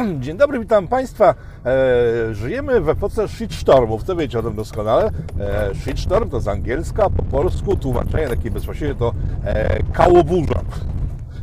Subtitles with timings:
[0.20, 1.34] Dzień dobry, witam Państwa.
[1.64, 5.10] E, żyjemy w epoce shitstormów, to wiecie o tym doskonale.
[5.40, 10.60] E, shitstorm to z angielska, po polsku tłumaczenie takie bezpośrednie to e, kałoburza.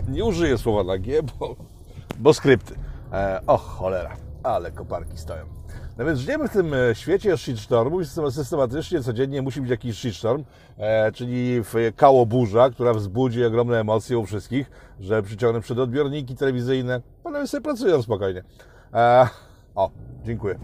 [0.09, 1.55] Nie użyję słowa na G, bo,
[2.19, 2.75] bo skrypty.
[3.13, 5.56] E, och, cholera, ale koparki stoją.
[5.97, 10.43] No więc żyjemy w tym e, świecie shitstormu i systematycznie, codziennie musi być jakiś shitstorm,
[10.77, 11.61] e, czyli
[11.95, 17.01] kałoburza, która wzbudzi ogromne emocje u wszystkich, że przyciągnę przed odbiorniki telewizyjne.
[17.23, 18.43] Panowie sobie pracują spokojnie.
[18.93, 19.27] E,
[19.75, 19.91] o,
[20.23, 20.59] dziękuję.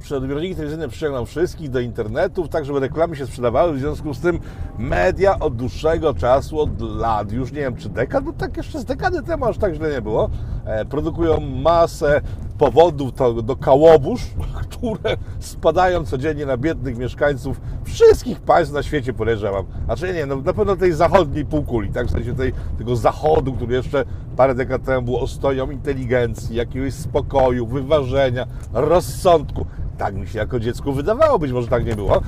[0.00, 3.72] Przedodbiorniki telewizyjne przyciągną wszystkich do internetów, tak żeby reklamy się sprzedawały.
[3.72, 4.38] W związku z tym
[4.78, 8.84] media od dłuższego czasu, od lat, już nie wiem czy dekad, bo tak jeszcze z
[8.84, 10.30] dekady temu aż tak źle nie było,
[10.64, 12.20] e, produkują masę
[12.58, 14.20] powodów do, do kałobóż,
[14.70, 19.64] które spadają codziennie na biednych mieszkańców wszystkich państw na świecie, podejrzewam.
[19.84, 22.06] Znaczy nie, no, na pewno tej zachodniej półkuli, tak?
[22.06, 24.04] W sensie tej, tego zachodu, który jeszcze
[24.36, 29.66] parę dekad temu był ostoją inteligencji, jakiegoś spokoju, wyważenia, rozsądku.
[29.98, 32.22] Tak mi się jako dziecku wydawało, być może tak nie było.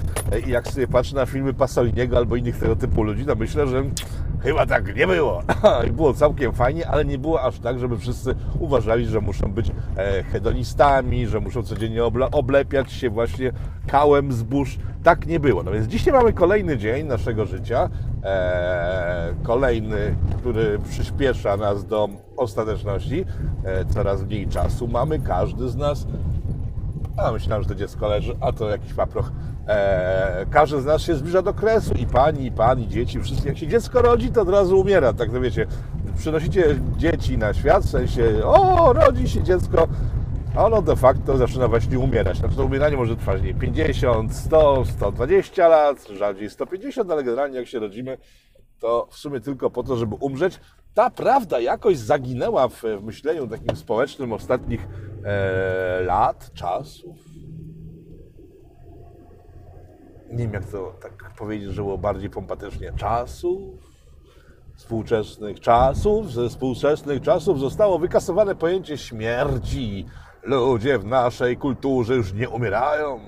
[0.46, 3.84] I jak sobie patrzę na filmy Pasoliniego albo innych tego typu ludzi, to myślę, że
[4.46, 5.42] chyba tak nie było.
[5.88, 9.72] I było całkiem fajnie, ale nie było aż tak, żeby wszyscy uważali, że muszą być
[9.96, 13.52] e, hedonistami, że muszą codziennie oblepiać się właśnie
[13.86, 14.78] kałem zbóż.
[15.02, 15.62] Tak nie było.
[15.62, 17.90] No więc dzisiaj mamy kolejny dzień naszego życia.
[18.24, 23.24] E, kolejny, który przyspiesza nas do ostateczności.
[23.64, 26.06] E, coraz mniej czasu mamy, każdy z nas
[27.16, 29.32] a myślałem, że to dziecko leży, a to jakiś paproch.
[29.68, 33.48] Eee, każdy z nas się zbliża do kresu i pani, i pan, i dzieci, wszyscy.
[33.48, 35.12] Jak się dziecko rodzi, to od razu umiera.
[35.12, 35.66] Tak to wiecie,
[36.18, 39.88] przynosicie dzieci na świat, w sensie, o, rodzi się dziecko,
[40.56, 42.36] a ono de facto zaczyna właśnie umierać.
[42.36, 47.66] Znaczy to umieranie może trwać nie 50, 100, 120 lat, rzadziej 150, ale generalnie jak
[47.66, 48.18] się rodzimy,
[48.80, 50.60] to w sumie tylko po to, żeby umrzeć.
[50.94, 54.88] Ta prawda jakoś zaginęła w, w myśleniu takim społecznym ostatnich
[55.24, 57.25] e, lat, czasów.
[60.36, 62.92] Nie wiem, jak to tak powiedzieć, że było bardziej pompatycznie.
[62.96, 63.60] Czasów,
[64.74, 70.06] współczesnych czasów, ze współczesnych czasów zostało wykasowane pojęcie śmierci.
[70.42, 73.20] Ludzie w naszej kulturze już nie umierają.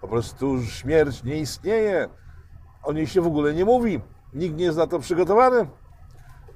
[0.00, 2.08] Po prostu śmierć nie istnieje.
[2.84, 4.00] O niej się w ogóle nie mówi.
[4.34, 5.66] Nikt nie jest na to przygotowany.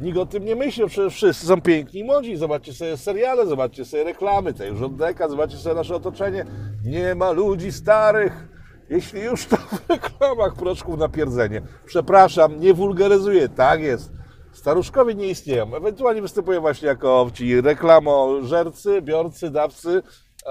[0.00, 2.36] Nikt o tym nie myśli, przecież wszyscy są piękni młodzi.
[2.36, 6.44] Zobaczcie sobie seriale, zobaczcie sobie reklamy, te już od deka, zobaczcie sobie nasze otoczenie.
[6.84, 8.55] Nie ma ludzi starych.
[8.90, 11.62] Jeśli już to w reklamach proczków na pierdzenie.
[11.86, 14.12] Przepraszam, nie wulgaryzuję, tak jest.
[14.52, 15.76] Staruszkowie nie istnieją.
[15.76, 20.02] Ewentualnie występują właśnie jako ci reklamożercy, biorcy, dawcy,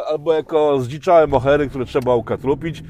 [0.09, 2.79] albo jako zdziczałe mohery, które trzeba ukatrupić.
[2.79, 2.83] E,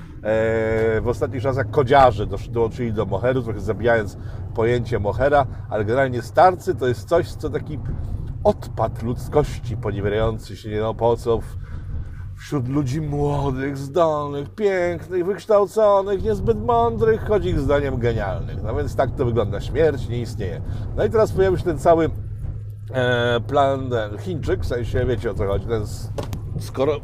[1.02, 4.18] w ostatnich czasach kodziarze dołączyli do moheru, trochę zabijając
[4.56, 7.80] pojęcie mohera, ale generalnie starcy to jest coś, co taki
[8.44, 10.96] odpad ludzkości poniewierający się nie no
[12.46, 18.64] wśród ludzi młodych, zdolnych, pięknych, wykształconych, niezbyt mądrych, chodzi ich zdaniem genialnych.
[18.64, 19.62] No więc tak to wygląda.
[19.62, 20.62] Śmierć nie istnieje.
[20.96, 22.10] No i teraz pojawił się ten cały
[22.92, 25.84] e, plan ten Chińczyk, w sensie wiecie o co chodzi, ten
[26.60, 26.98] skoro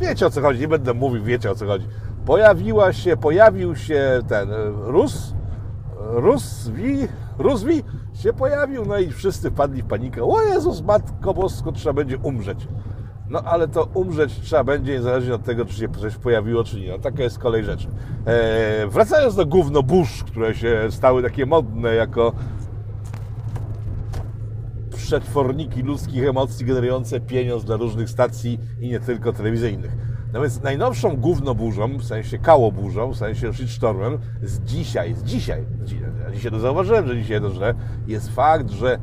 [0.00, 1.86] wiecie o co chodzi, nie będę mówił, wiecie o co chodzi.
[2.26, 4.48] Pojawiła się, pojawił się ten
[4.84, 5.34] Rus,
[6.00, 7.08] Ruswi,
[7.38, 10.24] Ruswi się pojawił, no i wszyscy wpadli w panikę.
[10.24, 12.68] O Jezus, Matko Bosko, trzeba będzie umrzeć.
[13.30, 16.90] No ale to umrzeć trzeba będzie, niezależnie od tego, czy się coś pojawiło, czy nie.
[16.90, 17.88] No, taka jest kolej rzeczy.
[18.26, 22.32] Eee, wracając do gówno burz, które się stały takie modne jako
[24.90, 29.96] przetworniki ludzkich emocji generujące pieniądz dla różnych stacji i nie tylko telewizyjnych.
[30.32, 35.88] No więc najnowszą gównoburzą, w sensie kałoburzą, w sensie shitstormem z dzisiaj, z dzisiaj, z
[35.88, 37.74] dzisiaj, ja dzisiaj to zauważyłem, że dzisiaj to źle,
[38.06, 38.98] jest fakt, że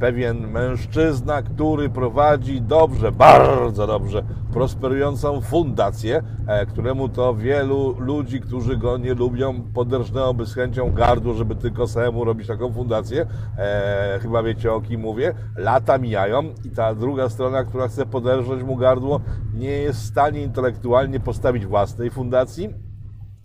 [0.00, 4.22] pewien mężczyzna, który prowadzi dobrze, bardzo dobrze
[4.56, 11.34] prosperującą fundację, e, któremu to wielu ludzi, którzy go nie lubią, poderżnęłoby z chęcią gardło,
[11.34, 13.26] żeby tylko samemu robić taką fundację.
[13.58, 15.34] E, chyba wiecie o kim mówię.
[15.56, 19.20] Lata mijają i ta druga strona, która chce poderżnąć mu gardło,
[19.54, 22.68] nie jest w stanie intelektualnie postawić własnej fundacji,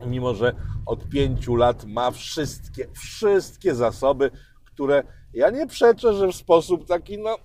[0.07, 0.54] mimo że
[0.86, 4.31] od pięciu lat ma wszystkie, wszystkie zasoby,
[4.66, 7.38] które ja nie przeczę, że w sposób taki, no,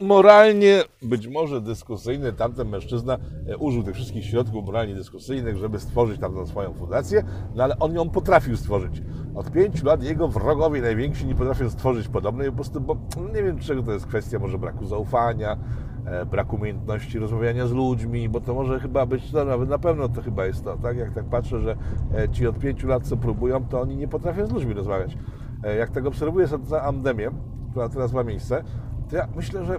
[0.00, 3.18] moralnie, być może dyskusyjny, tamten mężczyzna
[3.48, 7.24] e, użył tych wszystkich środków moralnie dyskusyjnych, żeby stworzyć tamtą swoją fundację,
[7.54, 9.02] no ale on ją potrafił stworzyć.
[9.34, 12.96] Od pięciu lat jego wrogowie najwięksi nie potrafią stworzyć podobnej, po prostu, bo
[13.34, 15.56] nie wiem, czego to jest kwestia, może braku zaufania,
[16.06, 20.08] e, braku umiejętności rozmawiania z ludźmi, bo to może chyba być, no nawet na pewno
[20.08, 20.96] to chyba jest to, tak?
[20.96, 21.76] Jak tak patrzę, że
[22.14, 25.16] e, ci od pięciu lat co próbują, to oni nie potrafią z ludźmi rozmawiać.
[25.78, 27.30] Jak tak obserwuję za pandemię,
[27.70, 28.64] która teraz ma miejsce,
[29.10, 29.76] to ja myślę, że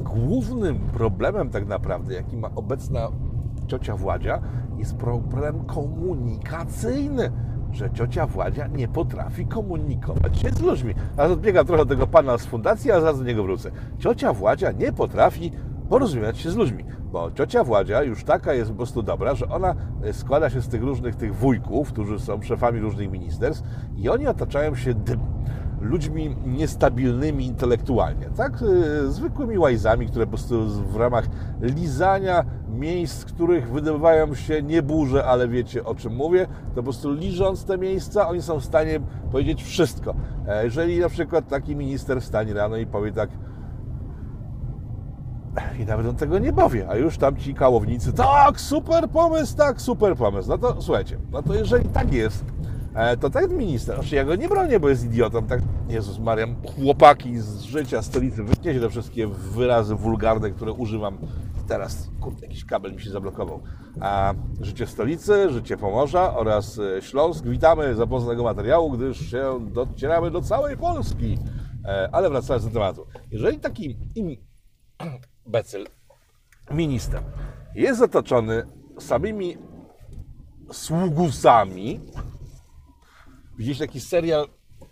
[0.00, 3.08] głównym problemem tak naprawdę, jaki ma obecna
[3.66, 4.42] ciocia Władzia,
[4.78, 7.30] jest problem komunikacyjny
[7.74, 10.94] że ciocia Władzia nie potrafi komunikować się z ludźmi.
[11.16, 13.70] A odbiegam trochę tego pana z fundacji, a zaraz do niego wrócę.
[13.98, 15.52] Ciocia Władzia nie potrafi
[15.88, 19.74] porozumiewać się z ludźmi, bo ciocia Władzia już taka jest po prostu dobra, że ona
[20.02, 23.64] e, składa się z tych różnych tych wujków, którzy są szefami różnych ministerstw
[23.96, 25.20] i oni otaczają się dym
[25.84, 28.52] ludźmi niestabilnymi intelektualnie, tak?
[28.62, 31.24] E, zwykłymi łajzami, które po prostu w ramach
[31.60, 36.82] lizania miejsc, z których wydobywają się nie burze, ale wiecie o czym mówię, to po
[36.82, 39.00] prostu liżąc te miejsca, oni są w stanie
[39.32, 40.14] powiedzieć wszystko.
[40.48, 43.30] E, jeżeli na przykład taki minister wstanie rano i powie tak,
[45.78, 49.80] i nawet on tego nie powie, a już tam ci kałownicy, tak, super pomysł, tak,
[49.80, 50.48] super pomysł.
[50.48, 52.44] No to słuchajcie, no to jeżeli tak jest,
[52.94, 56.56] e, to ten minister, znaczy ja go nie bronię, bo jest idiotą, tak, Jezus Mariam,
[56.74, 61.18] chłopaki z życia stolicy, wytniecie te wszystkie wyrazy wulgarne, które używam
[61.68, 63.60] teraz, kurde, jakiś kabel mi się zablokował.
[64.00, 67.44] A życie stolicy, życie Pomorza oraz e, Śląsk.
[67.44, 71.38] Witamy za tego materiału, gdyż się docieramy do całej Polski.
[71.84, 73.06] E, ale wracając do tematu.
[73.30, 74.36] Jeżeli taki im
[75.46, 75.86] becyl,
[76.70, 77.22] minister,
[77.74, 78.66] jest otoczony
[78.98, 79.56] samymi
[80.72, 82.00] sługusami,
[83.58, 84.48] widzieliście taki serial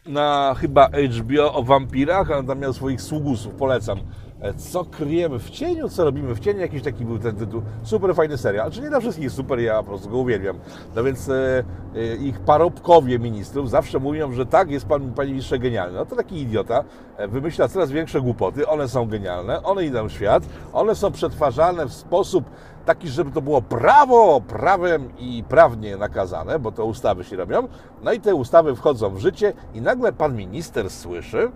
[0.06, 3.98] na chyba HBO o wampirach, a on tam miał swoich sługusów, polecam.
[4.42, 7.62] E, co kryjemy w cieniu, co robimy w cieniu, jakiś taki był ten tytuł.
[7.82, 8.70] Super fajny serial.
[8.70, 10.58] Czy nie dla wszystkich super, ja po prostu go uwielbiam.
[10.94, 15.58] No więc e, e, ich parobkowie ministrów zawsze mówią, że tak, jest pan, panie ministrze
[15.58, 15.98] genialny.
[15.98, 16.84] No to taki idiota
[17.16, 20.42] e, wymyśla coraz większe głupoty, one są genialne, one idą w świat,
[20.72, 22.44] one są przetwarzane w sposób
[22.84, 27.68] taki, żeby to było prawo, prawem i prawnie nakazane, bo to ustawy się robią.
[28.02, 31.50] No i te ustawy wchodzą w życie i nagle pan minister słyszy,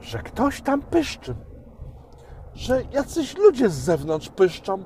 [0.00, 1.34] że ktoś tam pyszczy
[2.54, 4.82] że jacyś ludzie z zewnątrz pyszczą,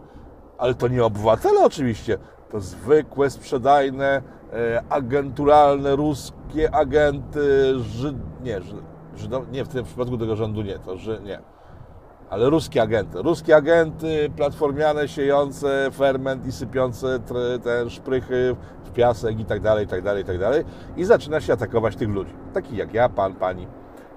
[0.58, 2.18] ale to nie obywatele oczywiście,
[2.50, 4.22] to zwykłe, sprzedajne,
[4.52, 8.16] e, agenturalne, ruskie agenty, Żyd...
[8.42, 8.60] nie,
[9.16, 9.44] Żydo...
[9.52, 11.38] nie, w tym przypadku tego rządu nie, to że nie.
[12.30, 13.22] Ale ruskie agenty.
[13.22, 17.20] Ruskie agenty, platformiane, siejące ferment i sypiące
[17.62, 20.64] te szprychy w piasek i tak dalej, i tak dalej, i tak dalej.
[20.96, 22.32] I zaczyna się atakować tych ludzi.
[22.54, 23.66] Takich jak ja, pan, pani.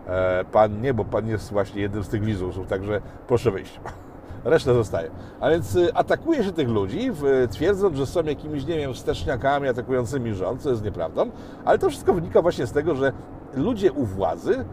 [0.07, 3.79] E, pan nie, bo Pan jest właśnie jednym z tych lizusów, także proszę wyjść.
[4.43, 5.11] Reszta zostaje.
[5.39, 7.11] A więc y, atakuje się tych ludzi,
[7.51, 11.31] twierdząc, że są jakimiś, nie wiem, wsteczniakami atakującymi rząd, co jest nieprawdą,
[11.65, 13.11] ale to wszystko wynika właśnie z tego, że
[13.53, 14.65] ludzie u władzy,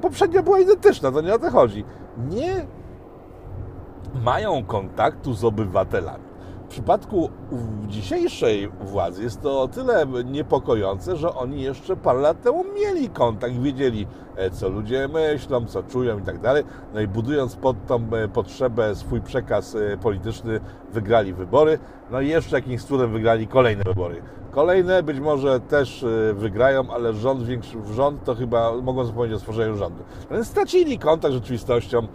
[0.00, 1.84] poprzednio była identyczna, to nie o to chodzi,
[2.30, 2.66] nie
[4.22, 6.24] mają kontaktu z obywatelami.
[6.64, 7.30] W przypadku
[7.88, 13.54] dzisiejszej władzy jest to o tyle niepokojące, że oni jeszcze parę lat temu mieli kontakt,
[13.54, 14.06] wiedzieli,
[14.52, 16.64] co ludzie myślą, co czują i tak dalej.
[16.94, 20.60] No i budując pod tą e, potrzebę swój przekaz e, polityczny,
[20.92, 21.78] wygrali wybory.
[22.10, 24.22] No i jeszcze jakimś cudem wygrali kolejne wybory.
[24.50, 26.04] Kolejne być może też
[26.34, 30.02] wygrają, ale rząd, większy, rząd to chyba mogą zapomnieć o stworzeniu rządu.
[30.30, 32.06] Więc stracili kontakt z rzeczywistością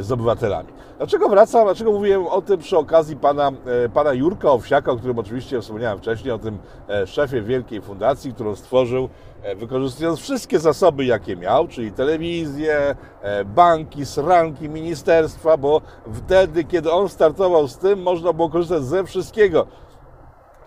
[0.00, 0.68] z obywatelami.
[0.98, 1.64] Dlaczego wracam?
[1.64, 3.52] Dlaczego mówiłem o tym przy okazji pana,
[3.94, 6.58] pana Jurka Owsiaka, o którym oczywiście wspomniałem wcześniej, o tym
[6.88, 9.08] e, szefie wielkiej fundacji, którą stworzył, e,
[9.56, 15.80] wykorzystując wszystkie zasoby, jakie miał, czyli telewizję, e, banki, sranki, ministerstwa, bo
[16.12, 19.66] wtedy, kiedy on startował z tym, można było korzystać ze wszystkiego.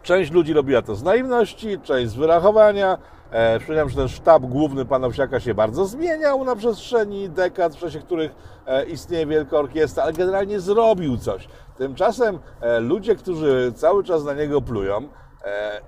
[0.04, 2.98] Część ludzi robiła to z naiwności, część z wyrachowania,
[3.32, 7.80] E, przypominam, że ten sztab główny pana Wsiaka się bardzo zmieniał na przestrzeni dekad, w
[7.80, 8.32] czasie których
[8.66, 11.48] e, istnieje Wielka Orkiestra, ale generalnie zrobił coś.
[11.78, 15.10] Tymczasem e, ludzie, którzy cały czas na niego plują,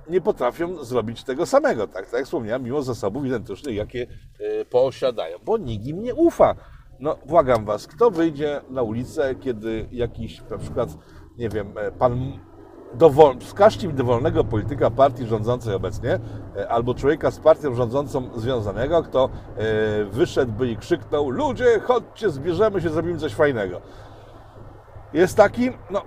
[0.09, 4.07] nie potrafią zrobić tego samego, tak, tak jak wspomniałem, mimo zasobów identycznych, jakie
[4.69, 6.55] posiadają, bo nikt im nie ufa.
[6.99, 10.89] No, błagam Was, kto wyjdzie na ulicę, kiedy jakiś, na przykład,
[11.37, 12.39] nie wiem, pan
[12.93, 16.19] dowol, wskażcie mi dowolnego polityka partii rządzącej obecnie,
[16.57, 22.81] e, albo człowieka z partią rządzącą związanego, kto e, wyszedłby i krzyknął: Ludzie, chodźcie, zbierzemy
[22.81, 23.81] się, zrobimy coś fajnego.
[25.13, 26.01] Jest taki, no,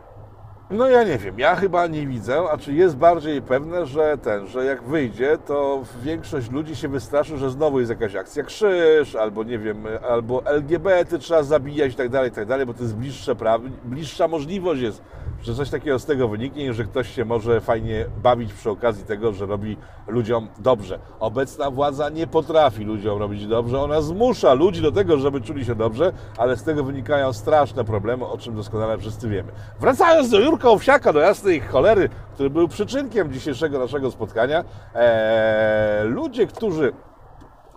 [0.73, 4.47] no ja nie wiem, ja chyba nie widzę, a czy jest bardziej pewne, że ten,
[4.47, 9.45] że jak wyjdzie, to większość ludzi się wystraszy, że znowu jest jakaś akcja krzyż, albo
[9.45, 12.97] nie wiem, albo LGBT trzeba zabijać i tak dalej, i tak dalej, bo to jest
[12.97, 15.03] bliższe prawo, bliższa możliwość jest
[15.43, 19.33] że coś takiego z tego wyniknie, że ktoś się może fajnie bawić przy okazji tego,
[19.33, 20.99] że robi ludziom dobrze.
[21.21, 25.75] Obecna władza nie potrafi ludziom robić dobrze, ona zmusza ludzi do tego, żeby czuli się
[25.75, 29.53] dobrze, ale z tego wynikają straszne problemy, o czym doskonale wszyscy wiemy.
[29.81, 36.47] Wracając do Jurka Owsiaka, do jasnej cholery, który był przyczynkiem dzisiejszego naszego spotkania, ee, ludzie,
[36.47, 36.93] którzy...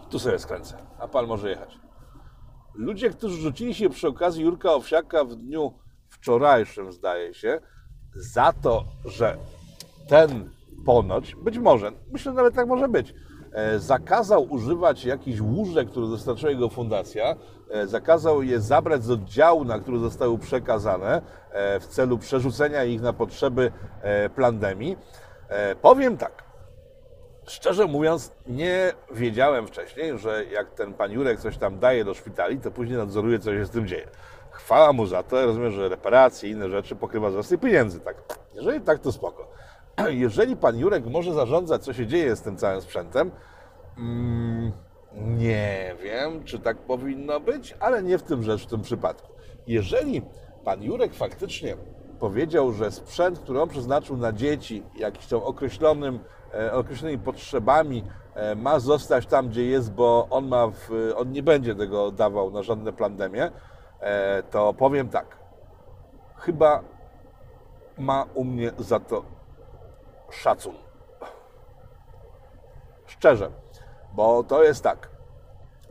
[0.10, 1.80] Tu sobie skręcę, a pan może jechać.
[2.74, 5.74] ludzie, którzy rzucili się przy okazji Jurka Owsiaka w dniu
[6.10, 7.60] wczorajszym, zdaje się,
[8.16, 9.38] za to, że
[10.10, 10.50] ten
[10.86, 13.14] ponoć, być może, myślę, że nawet tak może być,
[13.54, 17.36] e, zakazał używać jakichś łóżek, które dostarczyła jego fundacja,
[17.70, 21.22] e, zakazał je zabrać z oddziału, na który zostały przekazane
[21.52, 23.72] e, w celu przerzucenia ich na potrzeby
[24.36, 24.98] pandemii.
[25.82, 26.46] Powiem tak,
[27.48, 32.60] Szczerze mówiąc, nie wiedziałem wcześniej, że jak ten pan Jurek coś tam daje do szpitali,
[32.60, 34.08] to później nadzoruje, co się z tym dzieje.
[34.56, 38.16] Chwała mu za to, rozumiem, że reparacje i inne rzeczy pokrywa z własnych pieniędzy, tak.
[38.54, 39.48] Jeżeli tak, to spoko.
[40.10, 43.32] Jeżeli pan Jurek może zarządzać, co się dzieje z tym całym sprzętem,
[43.98, 44.72] mm,
[45.16, 49.28] nie wiem, czy tak powinno być, ale nie w tym rzecz w tym przypadku.
[49.68, 50.22] Jeżeli
[50.64, 51.78] pan Jurek faktycznie
[52.20, 56.20] powiedział, że sprzęt, który on przeznaczył na dzieci, jakiś tam określonym,
[56.54, 58.04] e, określonymi potrzebami,
[58.36, 62.52] e, ma zostać tam, gdzie jest, bo on, ma w, on nie będzie tego dawał
[62.52, 63.52] na żadne pandemie,
[64.52, 65.38] to powiem tak.
[66.38, 66.82] Chyba
[67.98, 69.24] ma u mnie za to
[70.32, 70.76] szacun.
[73.06, 73.52] Szczerze,
[74.14, 75.10] bo to jest tak.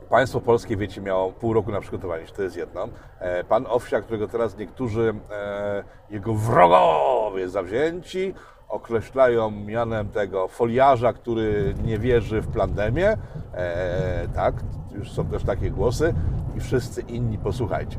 [0.08, 2.88] Państwo polskie, wiecie, miało pół roku na przygotowanie się, to jest jedno.
[3.18, 8.34] E, Pan Owsiak, którego teraz niektórzy e, jego wrogowie zawzięci
[8.74, 13.16] określają mianem tego foliarza, który nie wierzy w pandemię.
[13.54, 14.54] E, tak,
[14.94, 16.14] już są też takie głosy
[16.56, 17.98] i wszyscy inni, posłuchajcie.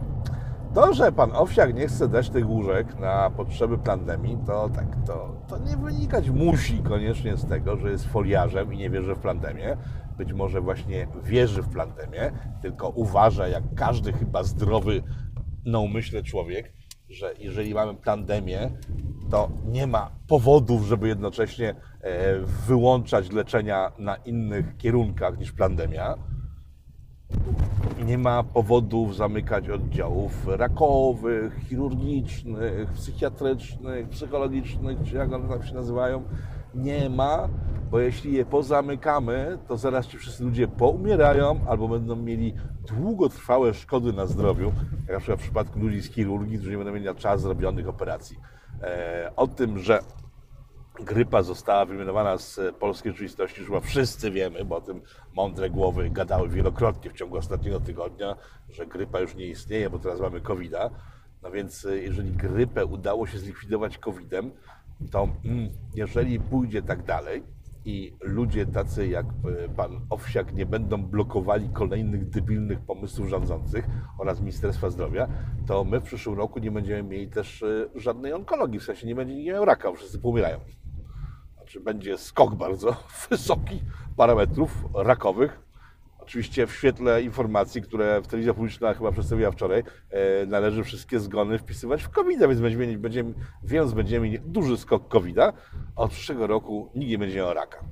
[0.74, 5.36] To, że pan Owsiak nie chce dać tych łóżek na potrzeby pandemii, to tak, to,
[5.48, 9.78] to nie wynikać musi koniecznie z tego, że jest foliarzem i nie wierzy w pandemię.
[10.18, 15.04] Być może właśnie wierzy w pandemię, tylko uważa, jak każdy chyba zdrowy,
[15.66, 16.74] naumyślny człowiek,
[17.10, 18.72] że jeżeli mamy pandemię,
[19.32, 26.16] to nie ma powodów, żeby jednocześnie e, wyłączać leczenia na innych kierunkach niż pandemia
[28.06, 36.24] nie ma powodów zamykać oddziałów rakowych, chirurgicznych, psychiatrycznych, psychologicznych, czy jak one tam się nazywają.
[36.76, 37.50] Nie ma,
[37.92, 42.54] bo jeśli je pozamykamy, to zaraz ci wszyscy ludzie poumierają albo będą mieli
[42.88, 46.94] długotrwałe szkody na zdrowiu, jak na przykład w przypadku ludzi z chirurgii, którzy nie będą
[46.94, 48.38] mieli na czas zrobionych operacji.
[48.82, 50.00] E, o tym, że
[51.00, 55.02] grypa została wyeliminowana z polskiej rzeczywistości, już chyba wszyscy wiemy, bo o tym
[55.34, 58.36] mądre głowy gadały wielokrotnie w ciągu ostatniego tygodnia,
[58.70, 60.90] że grypa już nie istnieje, bo teraz mamy covid -a.
[61.44, 64.52] No więc y, jeżeli grypę udało się zlikwidować COVID-em,
[65.12, 67.55] to mm, jeżeli pójdzie tak dalej
[67.86, 73.86] i ludzie tacy jak y, pan Owsiak nie będą blokowali kolejnych debilnych pomysłów rządzących
[74.20, 75.28] oraz Ministerstwa Zdrowia,
[75.68, 79.16] to my w przyszłym roku nie będziemy mieli też y, żadnej onkologii, w sensie nie
[79.16, 80.60] będzie nikt miał raka, wszyscy pomierają
[81.66, 82.96] znaczy będzie skok bardzo
[83.30, 83.82] wysoki
[84.18, 85.65] parametrów rakowych.
[86.26, 91.60] Oczywiście w świetle informacji, które w telewizja publiczna chyba przedstawiła wczoraj, e, należy wszystkie zgony
[91.60, 95.54] wpisywać w covid więc będziemy, będziemy, więc będziemy mieli duży skok covid -a.
[95.96, 97.84] Od przyszłego roku nikt nie będzie miał raka.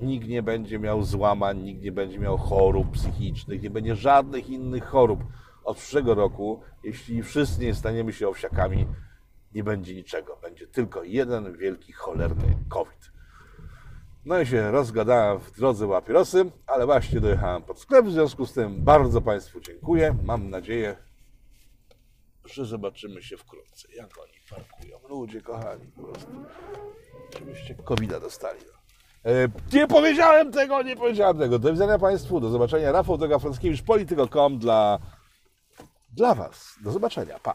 [0.00, 4.84] Nikt nie będzie miał złamań, nikt nie będzie miał chorób psychicznych, nie będzie żadnych innych
[4.84, 5.24] chorób.
[5.64, 8.86] Od przyszłego roku, jeśli wszyscy nie staniemy się owsiakami,
[9.54, 10.38] nie będzie niczego.
[10.42, 13.13] Będzie tylko jeden wielki, cholerny COVID.
[14.24, 18.52] No i się rozgadałem w drodze łapierosy, ale właśnie dojechałem pod sklep, w związku z
[18.52, 20.16] tym bardzo Państwu dziękuję.
[20.22, 20.96] Mam nadzieję,
[22.44, 23.88] że zobaczymy się wkrótce.
[23.94, 24.98] Jak oni parkują.
[25.08, 26.30] Ludzie kochani, po prostu.
[27.38, 28.60] Żebyście covid dostali.
[28.66, 29.30] No.
[29.30, 31.58] E, nie powiedziałem tego, nie powiedziałem tego.
[31.58, 32.92] Do widzenia Państwu, do zobaczenia.
[32.92, 34.98] Rafał Droga Frąckiewicz, polityko.com dla,
[36.12, 36.74] dla Was.
[36.82, 37.38] Do zobaczenia.
[37.38, 37.54] Pa.